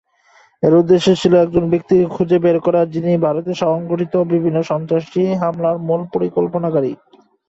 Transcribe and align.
এর 0.63 0.73
উদ্দেশ্য 0.75 1.07
ছিল 1.21 1.33
একজন 1.35 1.63
ব্যক্তিকে 1.69 2.05
খুঁজে 2.07 2.37
বের 2.39 2.57
করা, 2.59 2.81
যিনি 2.93 3.11
ভারতে 3.25 3.51
সংঘটিত 3.63 4.13
বিভিন্ন 4.33 4.57
সন্ত্রাসী 4.71 5.23
হামলার 5.41 5.77
মূল 5.87 6.01
পরিকল্পনাকারী। 6.13 6.91